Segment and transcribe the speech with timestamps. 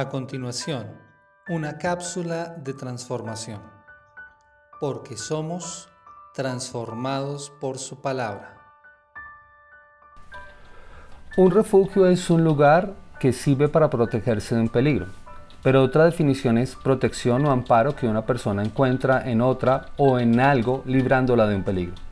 [0.00, 0.86] A continuación,
[1.50, 3.60] una cápsula de transformación,
[4.80, 5.90] porque somos
[6.32, 8.56] transformados por su palabra.
[11.36, 15.04] Un refugio es un lugar que sirve para protegerse de un peligro,
[15.62, 20.40] pero otra definición es protección o amparo que una persona encuentra en otra o en
[20.40, 22.09] algo librándola de un peligro.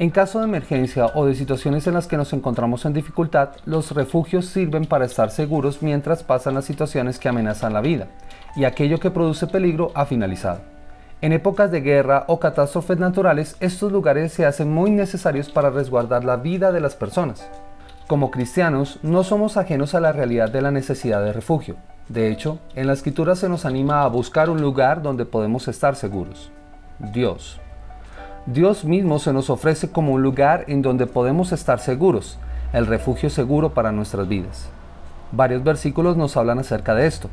[0.00, 3.90] En caso de emergencia o de situaciones en las que nos encontramos en dificultad, los
[3.90, 8.06] refugios sirven para estar seguros mientras pasan las situaciones que amenazan la vida,
[8.56, 10.62] y aquello que produce peligro ha finalizado.
[11.20, 16.24] En épocas de guerra o catástrofes naturales, estos lugares se hacen muy necesarios para resguardar
[16.24, 17.46] la vida de las personas.
[18.06, 21.76] Como cristianos, no somos ajenos a la realidad de la necesidad de refugio.
[22.08, 25.94] De hecho, en la escritura se nos anima a buscar un lugar donde podemos estar
[25.94, 26.50] seguros.
[26.98, 27.60] Dios.
[28.52, 32.36] Dios mismo se nos ofrece como un lugar en donde podemos estar seguros,
[32.72, 34.68] el refugio seguro para nuestras vidas.
[35.30, 37.30] Varios versículos nos hablan acerca de esto.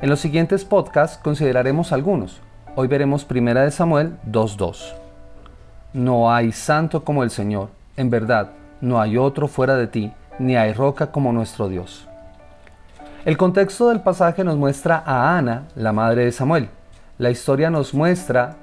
[0.00, 2.40] En los siguientes podcasts consideraremos algunos.
[2.76, 4.94] Hoy veremos 1 Samuel 2.2.
[5.94, 10.56] No hay santo como el Señor, en verdad, no hay otro fuera de ti, ni
[10.56, 12.06] hay roca como nuestro Dios.
[13.24, 16.68] El contexto del pasaje nos muestra a Ana, la madre de Samuel.
[17.18, 18.54] La historia nos muestra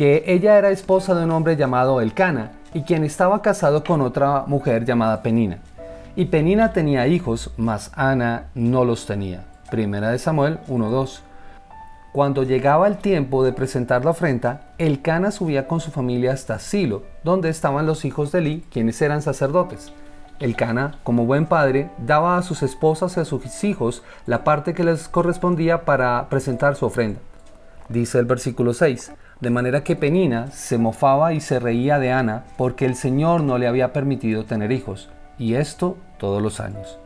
[0.00, 4.44] que ella era esposa de un hombre llamado Elcana y quien estaba casado con otra
[4.46, 5.58] mujer llamada Penina.
[6.16, 9.44] Y Penina tenía hijos, mas Ana no los tenía.
[9.70, 11.20] Primera de Samuel 1.2.
[12.14, 17.02] Cuando llegaba el tiempo de presentar la ofrenda, Elcana subía con su familia hasta Silo,
[17.22, 19.92] donde estaban los hijos de Eli, quienes eran sacerdotes.
[20.38, 24.82] Elcana, como buen padre, daba a sus esposas y a sus hijos la parte que
[24.82, 27.20] les correspondía para presentar su ofrenda.
[27.90, 32.44] Dice el versículo 6, de manera que Penina se mofaba y se reía de Ana
[32.56, 36.98] porque el Señor no le había permitido tener hijos, y esto todos los años.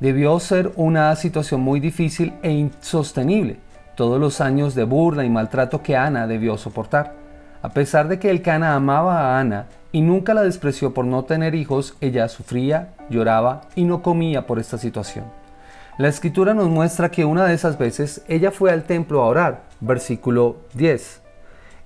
[0.00, 3.56] Debió ser una situación muy difícil e insostenible,
[3.96, 7.14] todos los años de burla y maltrato que Ana debió soportar.
[7.62, 11.24] A pesar de que el Cana amaba a Ana y nunca la despreció por no
[11.24, 15.24] tener hijos, ella sufría, lloraba y no comía por esta situación.
[15.96, 19.62] La escritura nos muestra que una de esas veces ella fue al templo a orar,
[19.80, 21.23] versículo 10.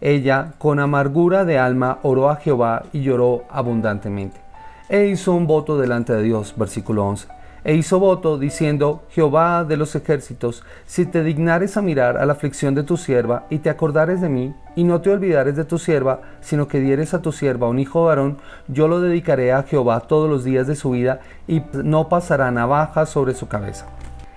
[0.00, 4.40] Ella, con amargura de alma, oró a Jehová y lloró abundantemente.
[4.88, 7.28] E hizo un voto delante de Dios, versículo 11.
[7.64, 12.34] E hizo voto diciendo, Jehová de los ejércitos, si te dignares a mirar a la
[12.34, 15.78] aflicción de tu sierva y te acordares de mí, y no te olvidares de tu
[15.78, 18.38] sierva, sino que dieres a tu sierva un hijo varón,
[18.68, 23.04] yo lo dedicaré a Jehová todos los días de su vida, y no pasará navaja
[23.04, 23.86] sobre su cabeza.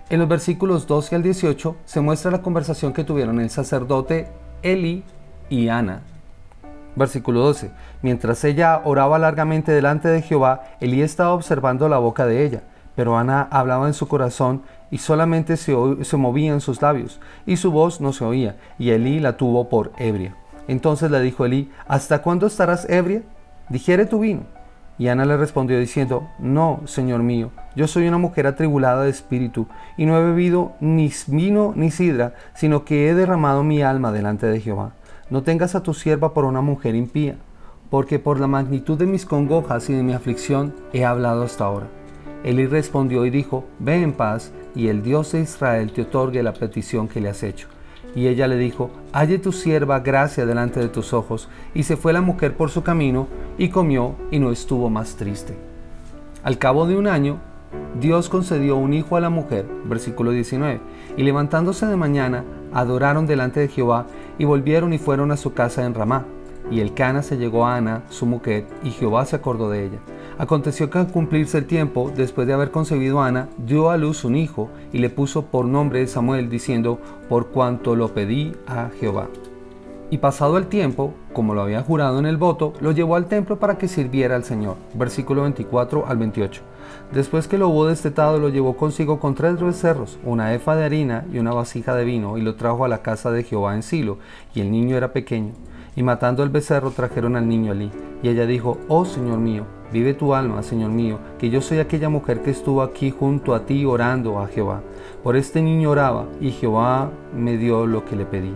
[0.10, 4.28] En los versículos 12 al 18 se muestra la conversación que tuvieron el sacerdote
[4.64, 5.06] Eli
[5.51, 6.01] y Ana.
[6.95, 7.69] Versículo 12.
[8.01, 12.63] Mientras ella oraba largamente delante de Jehová, Elí estaba observando la boca de ella,
[12.95, 15.73] pero Ana hablaba en su corazón y solamente se,
[16.17, 20.35] movían sus labios, y su voz no se oía, y Elí la tuvo por ebria.
[20.67, 23.22] Entonces le dijo Elí, ¿hasta cuándo estarás ebria?
[23.69, 24.44] Digiere tu vino.
[24.97, 29.68] Y Ana le respondió diciendo, No, Señor mío, yo soy una mujer atribulada de espíritu,
[29.97, 34.45] y no he bebido ni vino ni sidra, sino que he derramado mi alma delante
[34.45, 34.91] de Jehová.
[35.31, 37.38] No tengas a tu sierva por una mujer impía,
[37.90, 41.88] porque por la magnitud de mis congojas y de mi aflicción he hablado hasta ahora.
[42.44, 46.52] Elí respondió y dijo, Ve en paz, y el Dios de Israel te otorgue la
[46.52, 47.69] petición que le has hecho.
[48.14, 51.48] Y ella le dijo, Halle tu sierva gracia delante de tus ojos.
[51.74, 53.28] Y se fue la mujer por su camino,
[53.58, 55.56] y comió, y no estuvo más triste.
[56.44, 57.40] Al cabo de un año,
[58.00, 60.80] Dios concedió un hijo a la mujer, versículo 19,
[61.18, 62.44] y levantándose de mañana,
[62.74, 66.26] adoraron delante de Jehová y volvieron y fueron a su casa en Ramá.
[66.70, 70.00] Y el Cana se llegó a Ana, su mujer, y Jehová se acordó de ella.
[70.38, 74.24] Aconteció que al cumplirse el tiempo, después de haber concebido a Ana, dio a luz
[74.24, 79.28] un hijo y le puso por nombre Samuel, diciendo, por cuanto lo pedí a Jehová.
[80.12, 83.60] Y pasado el tiempo, como lo había jurado en el voto, lo llevó al templo
[83.60, 84.75] para que sirviera al Señor.
[84.94, 86.62] Versículo 24 al 28.
[87.13, 91.25] Después que lo hubo destetado, lo llevó consigo con tres becerros, una efa de harina
[91.31, 94.18] y una vasija de vino, y lo trajo a la casa de Jehová en Silo,
[94.54, 95.54] y el niño era pequeño.
[95.96, 97.90] Y matando el becerro trajeron al niño allí.
[98.22, 102.10] Y ella dijo, Oh Señor mío, vive tu alma, Señor mío, que yo soy aquella
[102.10, 104.81] mujer que estuvo aquí junto a ti orando a Jehová.
[105.24, 108.54] Por este niño oraba, y Jehová me dio lo que le pedí.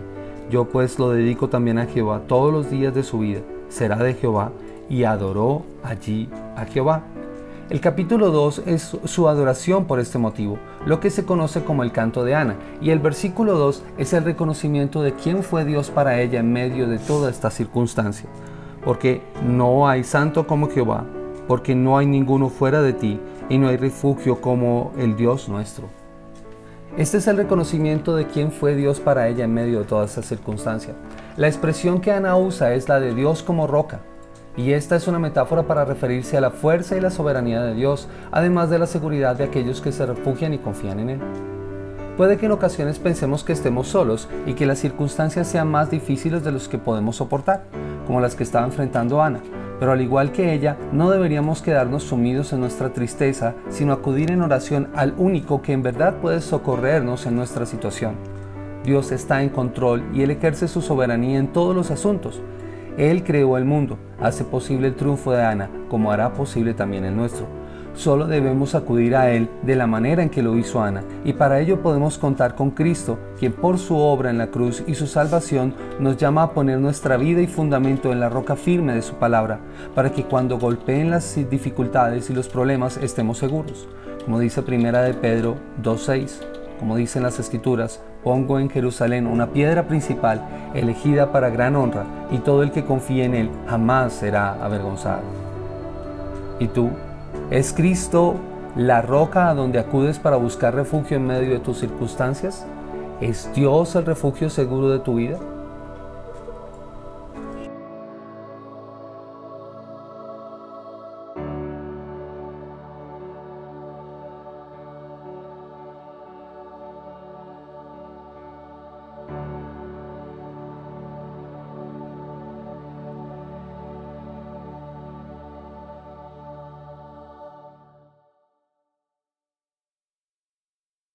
[0.50, 3.40] Yo pues lo dedico también a Jehová todos los días de su vida.
[3.68, 4.52] Será de Jehová.
[4.88, 7.02] Y adoró allí a Jehová.
[7.68, 10.56] El capítulo 2 es su adoración por este motivo,
[10.86, 14.22] lo que se conoce como el canto de Ana, y el versículo 2 es el
[14.22, 18.28] reconocimiento de quién fue Dios para ella en medio de toda esta circunstancia.
[18.84, 21.06] Porque no hay santo como Jehová,
[21.48, 23.18] porque no hay ninguno fuera de ti,
[23.48, 25.88] y no hay refugio como el Dios nuestro.
[26.96, 30.22] Este es el reconocimiento de quién fue Dios para ella en medio de toda esa
[30.22, 30.94] circunstancia.
[31.36, 34.00] La expresión que Ana usa es la de Dios como roca,
[34.56, 38.08] y esta es una metáfora para referirse a la fuerza y la soberanía de Dios,
[38.32, 41.20] además de la seguridad de aquellos que se refugian y confían en Él.
[42.16, 46.44] Puede que en ocasiones pensemos que estemos solos y que las circunstancias sean más difíciles
[46.44, 47.64] de los que podemos soportar,
[48.06, 49.42] como las que estaba enfrentando Ana,
[49.78, 54.42] pero al igual que ella, no deberíamos quedarnos sumidos en nuestra tristeza, sino acudir en
[54.42, 58.14] oración al único que en verdad puede socorrernos en nuestra situación.
[58.84, 62.40] Dios está en control y Él ejerce su soberanía en todos los asuntos.
[62.96, 67.16] Él creó el mundo, hace posible el triunfo de Ana, como hará posible también el
[67.16, 67.46] nuestro.
[67.96, 71.60] Solo debemos acudir a Él de la manera en que lo hizo Ana, y para
[71.60, 75.74] ello podemos contar con Cristo, quien por su obra en la cruz y su salvación
[75.98, 79.60] nos llama a poner nuestra vida y fundamento en la roca firme de su palabra,
[79.94, 83.88] para que cuando golpeen las dificultades y los problemas estemos seguros.
[84.26, 86.42] Como dice Primera de Pedro 2.6,
[86.78, 90.42] como dicen las Escrituras, pongo en Jerusalén una piedra principal
[90.74, 95.22] elegida para gran honra, y todo el que confíe en él jamás será avergonzado.
[96.60, 96.90] ¿Y tú?
[97.50, 98.34] ¿Es Cristo
[98.74, 102.66] la roca a donde acudes para buscar refugio en medio de tus circunstancias?
[103.20, 105.38] ¿Es Dios el refugio seguro de tu vida?